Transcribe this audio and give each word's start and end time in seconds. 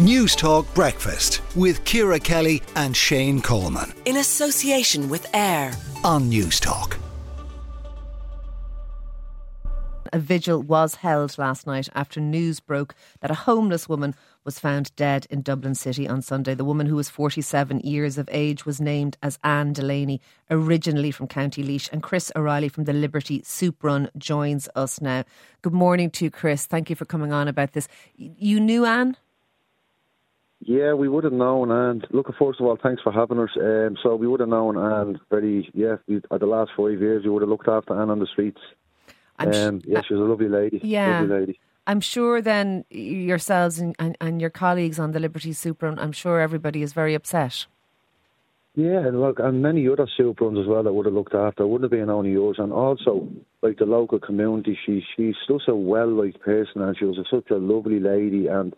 Newstalk 0.00 0.66
Breakfast 0.74 1.40
with 1.54 1.84
Ciara 1.84 2.18
Kelly 2.18 2.60
and 2.74 2.96
Shane 2.96 3.40
Coleman. 3.40 3.92
In 4.06 4.16
association 4.16 5.08
with 5.08 5.32
AIR 5.32 5.72
on 6.02 6.28
Newstalk. 6.28 6.96
A 10.12 10.18
vigil 10.18 10.62
was 10.62 10.96
held 10.96 11.38
last 11.38 11.68
night 11.68 11.88
after 11.94 12.20
news 12.20 12.58
broke 12.58 12.96
that 13.20 13.30
a 13.30 13.34
homeless 13.34 13.88
woman 13.88 14.16
was 14.42 14.58
found 14.58 14.94
dead 14.96 15.28
in 15.30 15.42
Dublin 15.42 15.76
City 15.76 16.08
on 16.08 16.22
Sunday. 16.22 16.54
The 16.54 16.64
woman, 16.64 16.88
who 16.88 16.96
was 16.96 17.08
47 17.08 17.78
years 17.80 18.18
of 18.18 18.28
age, 18.32 18.66
was 18.66 18.80
named 18.80 19.16
as 19.22 19.38
Ann 19.44 19.74
Delaney, 19.74 20.20
originally 20.50 21.12
from 21.12 21.28
County 21.28 21.62
Laois. 21.62 21.88
And 21.92 22.02
Chris 22.02 22.32
O'Reilly 22.34 22.68
from 22.68 22.84
the 22.84 22.92
Liberty 22.92 23.42
Soup 23.44 23.76
Run 23.84 24.10
joins 24.18 24.68
us 24.74 25.00
now. 25.00 25.22
Good 25.62 25.72
morning 25.72 26.10
to 26.10 26.24
you, 26.24 26.32
Chris. 26.32 26.66
Thank 26.66 26.90
you 26.90 26.96
for 26.96 27.04
coming 27.04 27.32
on 27.32 27.46
about 27.46 27.74
this. 27.74 27.86
You 28.16 28.58
knew 28.58 28.84
Ann? 28.84 29.16
Yeah, 30.66 30.94
we 30.94 31.08
would 31.08 31.24
have 31.24 31.32
known, 31.34 31.70
and 31.70 32.06
look, 32.10 32.26
first 32.38 32.58
of 32.58 32.66
all, 32.66 32.78
thanks 32.82 33.02
for 33.02 33.12
having 33.12 33.38
us. 33.38 33.50
Um, 33.60 33.98
so 34.02 34.16
we 34.16 34.26
would 34.26 34.40
have 34.40 34.48
known, 34.48 34.78
and 34.78 35.20
very, 35.28 35.70
yeah, 35.74 35.96
we, 36.08 36.16
at 36.16 36.40
the 36.40 36.46
last 36.46 36.70
five 36.74 37.00
years, 37.00 37.24
we 37.24 37.30
would 37.30 37.42
have 37.42 37.50
looked 37.50 37.68
after 37.68 38.00
Ann 38.00 38.08
on 38.08 38.18
the 38.18 38.26
streets. 38.26 38.60
Um, 39.38 39.80
sh- 39.80 39.84
yeah, 39.88 40.00
she 40.08 40.14
was 40.14 40.22
a 40.22 40.24
lovely 40.24 40.48
lady. 40.48 40.80
Yeah. 40.82 41.20
Lovely 41.20 41.40
lady. 41.40 41.60
I'm 41.86 42.00
sure 42.00 42.40
then 42.40 42.86
yourselves 42.88 43.78
and, 43.78 43.94
and, 43.98 44.16
and 44.22 44.40
your 44.40 44.48
colleagues 44.48 44.98
on 44.98 45.12
the 45.12 45.20
Liberty 45.20 45.52
Soup 45.52 45.82
Run, 45.82 45.98
I'm 45.98 46.12
sure 46.12 46.40
everybody 46.40 46.80
is 46.80 46.94
very 46.94 47.14
upset. 47.14 47.66
Yeah, 48.74 49.06
and 49.06 49.20
look, 49.20 49.38
and 49.38 49.60
many 49.60 49.86
other 49.86 50.08
soup 50.16 50.40
runs 50.40 50.58
as 50.58 50.66
well 50.66 50.82
that 50.82 50.92
would 50.92 51.06
have 51.06 51.14
looked 51.14 51.34
after. 51.34 51.66
Wouldn't 51.66 51.92
have 51.92 51.98
been 51.98 52.10
only 52.10 52.32
yours, 52.32 52.56
and 52.58 52.72
also 52.72 53.28
like 53.62 53.78
the 53.78 53.84
local 53.84 54.18
community. 54.18 54.76
She 54.84 55.04
she's 55.14 55.36
such 55.46 55.68
a 55.68 55.76
well 55.76 56.08
liked 56.08 56.40
person, 56.40 56.82
and 56.82 56.96
she 56.98 57.04
was 57.04 57.18
a, 57.18 57.24
such 57.30 57.50
a 57.50 57.56
lovely 57.56 58.00
lady, 58.00 58.48
and 58.48 58.74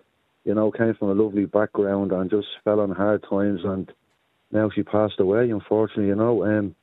you 0.47 0.55
know 0.55 0.71
came 0.71 0.95
from 0.95 1.11
a 1.11 1.23
lovely 1.23 1.45
background, 1.45 2.13
and 2.13 2.31
just 2.31 2.47
fell 2.65 2.81
on 2.81 2.91
hard 2.93 3.23
times, 3.29 3.61
and 3.65 3.93
now 4.53 4.71
she 4.71 4.83
passed 4.83 5.21
away. 5.21 5.51
Unfortunately, 5.51 6.07
you 6.07 6.15
know, 6.15 6.45
um, 6.45 6.75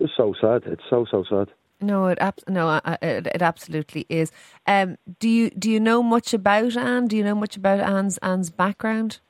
it's 0.00 0.12
so 0.16 0.34
sad. 0.40 0.62
It's 0.66 0.82
so 0.90 1.06
so 1.08 1.24
sad. 1.28 1.48
No, 1.80 2.06
it 2.06 2.16
ab- 2.20 2.48
no, 2.48 2.80
it, 3.02 3.26
it 3.26 3.42
absolutely 3.42 4.06
is. 4.08 4.32
Um, 4.66 4.96
do 5.20 5.28
you 5.28 5.50
do 5.50 5.70
you 5.70 5.78
know 5.78 6.02
much 6.02 6.32
about 6.32 6.74
Ann? 6.76 7.06
Do 7.06 7.16
you 7.16 7.22
know 7.22 7.34
much 7.34 7.56
about 7.56 7.80
Ann's 7.80 8.18
Ann's 8.18 8.50
background? 8.50 9.20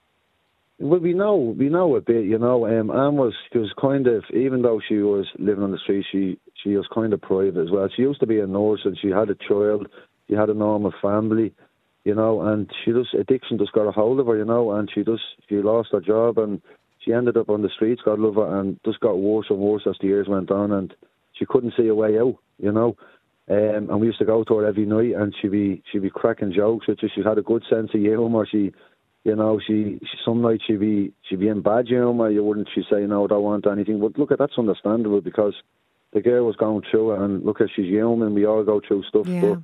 Well, 0.79 1.01
we 1.01 1.13
know 1.13 1.35
we 1.37 1.69
know 1.69 1.97
a 1.97 2.01
bit. 2.01 2.25
You 2.25 2.39
know, 2.39 2.67
um, 2.67 2.91
Ann 2.91 3.17
was 3.17 3.35
she 3.53 3.59
was 3.59 3.73
kind 3.81 4.07
of 4.07 4.25
even 4.33 4.63
though 4.63 4.81
she 4.87 4.99
was 4.99 5.27
living 5.39 5.65
on 5.65 5.73
the 5.73 5.79
street, 5.79 6.07
she 6.13 6.39
she 6.63 6.77
was 6.77 6.87
kind 6.95 7.13
of 7.13 7.21
private 7.21 7.57
as 7.57 7.71
well. 7.71 7.89
She 7.95 8.03
used 8.03 8.21
to 8.21 8.27
be 8.27 8.39
a 8.39 8.47
nurse 8.47 8.83
and 8.85 8.97
she 8.97 9.09
had 9.09 9.29
a 9.29 9.35
child. 9.35 9.89
She 10.29 10.35
had 10.35 10.51
a 10.51 10.55
normal 10.55 10.93
family, 11.03 11.53
you 12.07 12.15
know, 12.15 12.41
and 12.41 12.71
she 12.85 12.93
just 12.93 13.13
addiction 13.15 13.59
just 13.59 13.73
got 13.73 13.89
a 13.89 13.91
hold 13.91 14.21
of 14.21 14.29
her, 14.29 14.37
you 14.37 14.45
know, 14.45 14.71
and 14.71 14.89
she 14.95 15.03
just 15.03 15.25
she 15.49 15.57
lost 15.57 15.89
her 15.91 16.01
job 16.01 16.39
and 16.39 16.63
she 17.01 17.13
ended 17.13 17.37
up 17.37 17.51
on 17.51 17.63
the 17.63 17.69
streets. 17.69 18.01
God 18.05 18.21
love 18.21 18.37
her, 18.37 18.61
and 18.61 18.79
just 18.85 19.01
got 19.01 19.19
worse 19.19 19.47
and 19.51 19.59
worse 19.59 19.83
as 19.89 19.97
the 20.01 20.07
years 20.07 20.29
went 20.29 20.53
on 20.53 20.71
and 20.71 20.95
she 21.33 21.45
couldn't 21.45 21.75
see 21.77 21.89
a 21.89 21.97
way 21.97 22.17
out, 22.17 22.37
you 22.59 22.71
know. 22.71 22.97
Um, 23.51 23.91
and 23.91 24.01
we 24.01 24.07
used 24.07 24.21
to 24.21 24.25
go 24.25 24.45
to 24.45 24.55
her 24.59 24.67
every 24.67 24.87
night, 24.87 25.21
and 25.21 25.35
she'd 25.43 25.51
be 25.51 25.83
she'd 25.91 26.03
be 26.03 26.11
cracking 26.11 26.53
jokes 26.53 26.87
with 26.87 27.03
us. 27.03 27.11
She 27.13 27.23
had 27.25 27.39
a 27.39 27.43
good 27.43 27.65
sense 27.69 27.91
of 27.93 28.01
humour. 28.01 28.47
She, 28.49 28.73
you 29.25 29.35
know, 29.35 29.59
she, 29.67 29.99
she 30.01 30.19
some 30.25 30.43
nights 30.43 30.63
she'd 30.65 30.79
be 30.79 31.13
she'd 31.29 31.41
be 31.41 31.49
in 31.49 31.61
bad 31.61 31.89
humour. 31.89 32.31
You 32.31 32.45
wouldn't 32.45 32.69
she 32.73 32.83
say 32.89 33.01
no, 33.01 33.25
I 33.25 33.27
don't 33.27 33.43
want 33.43 33.67
anything. 33.67 33.99
But 33.99 34.17
look, 34.17 34.31
at 34.31 34.39
that's 34.39 34.59
understandable 34.59 35.23
because 35.23 35.55
the 36.13 36.21
girl 36.21 36.47
was 36.47 36.55
going 36.55 36.83
through 36.89 37.15
it, 37.15 37.21
and 37.21 37.45
look 37.45 37.61
at 37.61 37.71
she's 37.75 37.87
human. 37.87 38.33
We 38.33 38.47
all 38.47 38.63
go 38.63 38.81
through 38.87 39.03
stuff, 39.09 39.27
yeah. 39.27 39.41
but 39.41 39.59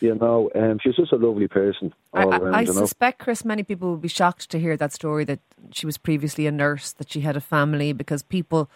you 0.00 0.14
know, 0.14 0.50
um, 0.54 0.78
she's 0.82 0.96
just 0.96 1.12
a 1.12 1.16
lovely 1.16 1.48
person. 1.48 1.92
I, 2.12 2.24
around, 2.24 2.54
I 2.54 2.64
suspect, 2.64 3.18
Chris, 3.20 3.44
many 3.44 3.62
people 3.62 3.90
would 3.92 4.02
be 4.02 4.08
shocked 4.08 4.50
to 4.50 4.58
hear 4.58 4.76
that 4.76 4.92
story 4.92 5.24
that 5.24 5.40
she 5.70 5.86
was 5.86 5.98
previously 5.98 6.46
a 6.46 6.52
nurse, 6.52 6.92
that 6.92 7.10
she 7.10 7.20
had 7.20 7.36
a 7.36 7.40
family, 7.40 7.92
because 7.92 8.22
people, 8.22 8.68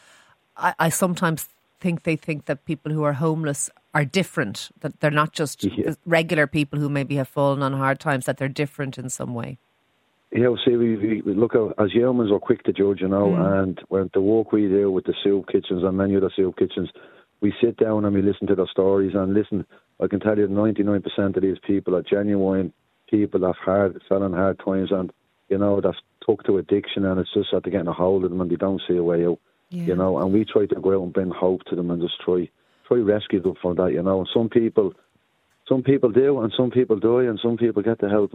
I, 0.56 0.74
I 0.78 0.89
sometimes 0.89 1.48
think 1.80 2.02
they 2.02 2.17
think 2.17 2.46
that 2.46 2.64
people 2.64 2.92
who 2.92 3.02
are 3.05 3.14
homeless 3.14 3.70
are 3.95 4.05
different, 4.05 4.70
that 4.80 5.01
they're 5.01 5.11
not 5.11 5.33
just 5.33 5.64
Yeah. 5.64 5.95
regular 6.06 6.46
people 6.46 6.79
who 6.79 6.89
maybe 6.89 7.17
have 7.17 7.29
fallen 7.29 7.62
on 7.62 7.73
hard 7.73 8.00
times, 8.00 8.27
that 8.27 8.36
they're 8.39 8.48
different 8.48 8.98
in 8.98 9.08
some 9.08 9.35
way. 9.35 9.58
Yeah, 10.30 10.55
see, 10.62 10.77
we, 10.77 11.23
we, 11.23 11.35
look 11.35 11.55
at, 11.55 11.83
as 11.83 11.90
humans, 11.92 12.30
we're 12.30 12.39
quick 12.39 12.62
to 12.64 12.73
judge, 12.73 13.00
you 13.00 13.08
know, 13.08 13.35
and 13.35 13.80
when 13.89 14.11
the 14.12 14.20
work 14.20 14.52
we 14.52 14.68
do 14.68 14.90
with 14.90 15.06
the 15.06 15.14
soup 15.24 15.46
kitchens 15.46 15.83
and 15.83 15.96
many 15.96 16.17
other 16.17 16.30
soup 16.36 16.58
kitchens, 16.58 16.90
we 17.40 17.52
sit 17.60 17.76
down 17.76 18.04
and 18.04 18.14
we 18.14 18.22
listen 18.22 18.46
to 18.48 18.54
their 18.54 18.66
stories 18.66 19.14
and 19.14 19.34
listen. 19.34 19.64
I 20.00 20.06
can 20.06 20.20
tell 20.20 20.38
you, 20.38 20.48
99% 20.48 21.36
of 21.36 21.42
these 21.42 21.58
people 21.66 21.94
are 21.96 22.02
genuine 22.02 22.72
people 23.10 23.40
that 23.40 23.46
have 23.46 23.56
hard, 23.64 24.02
fell 24.08 24.22
on 24.22 24.32
hard 24.32 24.60
times 24.64 24.90
and, 24.92 25.12
you 25.48 25.58
know, 25.58 25.80
that's 25.80 25.98
took 26.26 26.44
to 26.44 26.58
addiction 26.58 27.04
and 27.04 27.18
it's 27.18 27.32
just 27.32 27.48
that 27.52 27.62
they're 27.64 27.70
getting 27.72 27.88
a 27.88 27.92
hold 27.92 28.24
of 28.24 28.30
them 28.30 28.40
and 28.40 28.50
they 28.50 28.56
don't 28.56 28.82
see 28.86 28.96
a 28.96 29.02
way 29.02 29.24
out, 29.26 29.38
Yeah. 29.70 29.84
you 29.86 29.96
know, 29.96 30.18
and 30.18 30.32
we 30.32 30.44
try 30.44 30.66
to 30.66 30.74
go 30.80 30.94
out 30.98 31.02
and 31.04 31.12
bring 31.12 31.30
hope 31.30 31.64
to 31.64 31.76
them 31.76 31.90
and 31.90 32.02
just 32.02 32.20
try, 32.20 32.48
try 32.86 32.98
rescue 32.98 33.40
them 33.40 33.55
from 33.62 33.76
that, 33.76 33.92
you 33.92 34.02
know, 34.02 34.18
and 34.20 34.28
some 34.34 34.48
people, 34.48 34.92
some 35.68 35.82
people 35.82 36.10
do 36.10 36.40
and 36.40 36.52
some 36.56 36.70
people 36.70 36.98
die 36.98 37.24
and 37.24 37.38
some 37.42 37.56
people 37.56 37.82
get 37.82 37.98
the 37.98 38.08
help, 38.08 38.32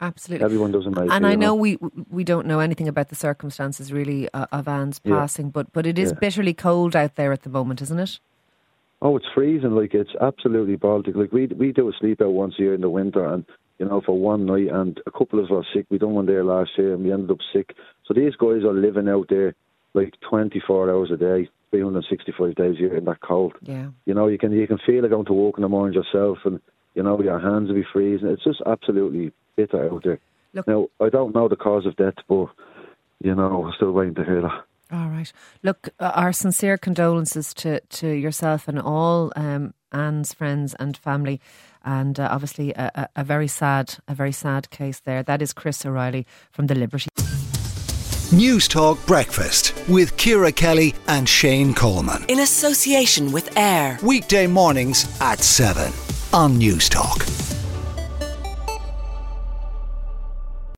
Absolutely. 0.00 0.44
everyone 0.44 0.70
doesn't 0.72 0.94
make 0.96 1.06
it. 1.06 1.12
and 1.12 1.26
I 1.26 1.32
you 1.32 1.36
know 1.36 1.54
we 1.54 1.76
we 2.08 2.22
don't 2.24 2.46
know 2.46 2.60
anything 2.60 2.86
about 2.88 3.08
the 3.08 3.16
circumstances 3.16 3.92
really 3.92 4.28
uh, 4.32 4.46
of 4.52 4.68
Ann's 4.68 5.00
Yeah. 5.04 5.18
passing, 5.18 5.50
but 5.50 5.72
but 5.72 5.84
it 5.86 5.98
is 5.98 6.10
Yeah. 6.12 6.18
bitterly 6.20 6.54
cold 6.54 6.94
out 6.94 7.16
there 7.16 7.32
at 7.32 7.42
the 7.42 7.50
moment, 7.50 7.82
isn't 7.82 7.98
it? 7.98 8.20
Oh, 9.02 9.16
it's 9.16 9.26
freezing. 9.34 9.70
Like 9.70 9.94
it's 9.94 10.10
absolutely 10.20 10.76
Baltic. 10.76 11.16
Like 11.16 11.32
we 11.32 11.46
we 11.46 11.72
do 11.72 11.88
a 11.88 11.92
sleep 11.98 12.20
out 12.20 12.32
once 12.32 12.54
a 12.58 12.62
year 12.62 12.74
in 12.74 12.82
the 12.82 12.90
winter, 12.90 13.24
and 13.24 13.44
you 13.78 13.86
know 13.86 14.00
for 14.04 14.18
one 14.18 14.44
night, 14.46 14.68
and 14.68 15.00
a 15.06 15.10
couple 15.10 15.38
of 15.38 15.46
us 15.46 15.50
are 15.50 15.64
sick. 15.74 15.86
We 15.90 15.98
done 15.98 16.14
one 16.14 16.26
there 16.26 16.44
last 16.44 16.70
year, 16.76 16.94
and 16.94 17.04
we 17.04 17.12
ended 17.12 17.30
up 17.30 17.38
sick. 17.52 17.74
So 18.06 18.14
these 18.14 18.36
guys 18.36 18.62
are 18.64 18.74
living 18.74 19.08
out 19.08 19.28
there 19.28 19.54
like 19.94 20.14
twenty 20.20 20.60
four 20.66 20.90
hours 20.90 21.10
a 21.10 21.16
day, 21.16 21.48
three 21.70 21.82
hundred 21.82 22.04
sixty 22.10 22.32
five 22.38 22.54
days 22.56 22.76
a 22.76 22.80
year 22.80 22.96
in 22.96 23.06
that 23.06 23.20
cold. 23.22 23.54
Yeah. 23.62 23.88
You 24.04 24.14
know, 24.14 24.28
you 24.28 24.38
can 24.38 24.52
you 24.52 24.66
can 24.66 24.78
feel 24.84 25.04
it 25.04 25.10
going 25.10 25.26
to 25.26 25.32
walk 25.32 25.56
in 25.56 25.62
the 25.62 25.68
morning 25.68 25.94
yourself, 25.94 26.38
and 26.44 26.60
you 26.94 27.02
know 27.02 27.20
your 27.22 27.40
hands 27.40 27.68
will 27.68 27.76
be 27.76 27.86
freezing. 27.90 28.28
It's 28.28 28.44
just 28.44 28.60
absolutely 28.66 29.32
bitter 29.56 29.90
out 29.90 30.04
there. 30.04 30.18
Look- 30.52 30.68
now 30.68 30.88
I 31.00 31.08
don't 31.08 31.34
know 31.34 31.48
the 31.48 31.56
cause 31.56 31.86
of 31.86 31.96
death, 31.96 32.14
but 32.28 32.48
you 33.22 33.34
know 33.34 33.64
I'm 33.64 33.72
still 33.76 33.92
waiting 33.92 34.14
to 34.16 34.24
hear 34.24 34.42
that. 34.42 34.64
All 34.92 35.08
right. 35.08 35.32
Look, 35.62 35.90
uh, 36.00 36.12
our 36.14 36.32
sincere 36.32 36.76
condolences 36.76 37.54
to, 37.54 37.80
to 37.80 38.08
yourself 38.08 38.66
and 38.68 38.80
all 38.80 39.32
um, 39.36 39.74
Ann's 39.92 40.32
friends 40.34 40.74
and 40.80 40.96
family, 40.96 41.40
and 41.84 42.18
uh, 42.18 42.28
obviously 42.30 42.72
a, 42.72 42.90
a, 42.94 43.08
a 43.20 43.24
very 43.24 43.48
sad, 43.48 43.94
a 44.08 44.14
very 44.14 44.32
sad 44.32 44.70
case 44.70 45.00
there. 45.00 45.22
That 45.22 45.42
is 45.42 45.52
Chris 45.52 45.84
O'Reilly 45.86 46.26
from 46.50 46.66
the 46.66 46.74
Liberty. 46.74 47.08
Newstalk 48.30 49.04
Breakfast 49.06 49.74
with 49.88 50.16
Ciara 50.16 50.52
Kelly 50.52 50.94
and 51.08 51.28
Shane 51.28 51.74
Coleman. 51.74 52.24
in 52.28 52.38
association 52.40 53.32
with 53.32 53.56
AIR 53.56 53.98
Weekday 54.04 54.46
mornings 54.46 55.04
at 55.20 55.40
7 55.40 55.92
on 56.32 56.52
Newstalk. 56.60 57.39